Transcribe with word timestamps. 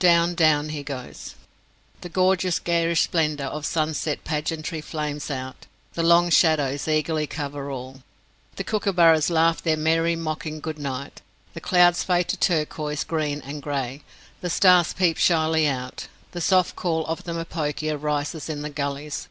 Down, 0.00 0.34
down 0.34 0.70
he 0.70 0.82
goes. 0.82 1.36
The 2.00 2.08
gorgeous, 2.08 2.58
garish 2.58 3.02
splendour 3.02 3.46
of 3.46 3.64
sunset 3.64 4.24
pageantry 4.24 4.80
flames 4.80 5.30
out; 5.30 5.66
the 5.94 6.02
long 6.02 6.28
shadows 6.28 6.88
eagerly 6.88 7.28
cover 7.28 7.70
all; 7.70 8.02
the 8.56 8.64
kookaburras 8.64 9.30
laugh 9.30 9.62
their 9.62 9.76
merry 9.76 10.16
mocking 10.16 10.58
good 10.58 10.80
night; 10.80 11.22
the 11.54 11.60
clouds 11.60 12.02
fade 12.02 12.26
to 12.30 12.36
turquoise, 12.36 13.04
green, 13.04 13.40
and 13.42 13.62
grey; 13.62 14.02
the 14.40 14.50
stars 14.50 14.92
peep 14.92 15.18
shyly 15.18 15.68
out; 15.68 16.08
the 16.32 16.40
soft 16.40 16.74
call 16.74 17.06
of 17.06 17.22
the 17.22 17.32
mopoke 17.32 17.84
arises 17.88 18.48
in 18.48 18.62
the 18.62 18.70
gullies! 18.70 19.28